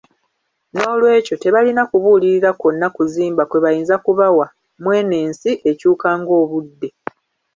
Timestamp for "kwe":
3.49-3.59